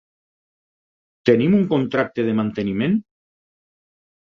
Tenim 1.31 1.59
un 1.59 1.67
contracte 1.75 2.27
de 2.31 2.35
manteniment? 2.41 2.99